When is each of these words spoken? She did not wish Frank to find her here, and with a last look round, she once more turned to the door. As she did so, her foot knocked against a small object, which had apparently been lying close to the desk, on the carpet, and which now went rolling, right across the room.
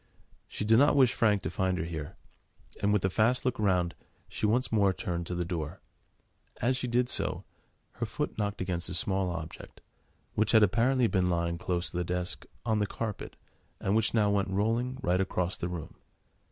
She 0.47 0.65
did 0.65 0.79
not 0.79 0.95
wish 0.95 1.13
Frank 1.13 1.43
to 1.43 1.51
find 1.51 1.77
her 1.77 1.83
here, 1.83 2.15
and 2.81 2.91
with 2.91 3.05
a 3.05 3.21
last 3.21 3.45
look 3.45 3.59
round, 3.59 3.93
she 4.27 4.47
once 4.47 4.71
more 4.71 4.93
turned 4.93 5.27
to 5.27 5.35
the 5.35 5.45
door. 5.45 5.79
As 6.59 6.75
she 6.75 6.87
did 6.87 7.07
so, 7.07 7.43
her 7.91 8.07
foot 8.07 8.35
knocked 8.35 8.61
against 8.61 8.89
a 8.89 8.95
small 8.95 9.29
object, 9.29 9.79
which 10.33 10.53
had 10.53 10.63
apparently 10.63 11.05
been 11.05 11.29
lying 11.29 11.59
close 11.59 11.91
to 11.91 11.97
the 11.97 12.03
desk, 12.03 12.47
on 12.65 12.79
the 12.79 12.87
carpet, 12.87 13.35
and 13.79 13.95
which 13.95 14.15
now 14.15 14.31
went 14.31 14.49
rolling, 14.49 14.97
right 15.03 15.21
across 15.21 15.55
the 15.55 15.69
room. 15.69 15.93